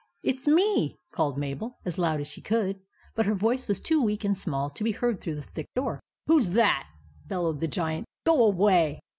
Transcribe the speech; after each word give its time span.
"It 0.23 0.41
's 0.41 0.47
me," 0.47 0.97
called 1.11 1.37
Mabel, 1.37 1.77
as 1.85 1.99
loud 1.99 2.19
as 2.21 2.27
she 2.27 2.41
could; 2.41 2.79
but 3.13 3.27
her 3.27 3.35
voice 3.35 3.67
was 3.67 3.79
too 3.79 4.01
weak 4.01 4.23
and 4.23 4.35
small 4.35 4.67
to 4.71 4.83
be 4.83 4.93
heard 4.93 5.21
through 5.21 5.35
the 5.35 5.41
thick 5.43 5.67
door." 5.75 5.99
WHO 6.25 6.39
'S 6.39 6.47
THAT?" 6.55 6.87
bellowed 7.27 7.59
the 7.59 7.67
Giant" 7.67 8.07
GO 8.25 8.41
AWAY 8.45 8.99